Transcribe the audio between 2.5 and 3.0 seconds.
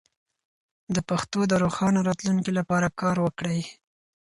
لپاره